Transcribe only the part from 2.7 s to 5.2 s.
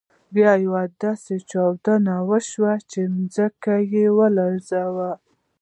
چې ځمکه يې ولړزول.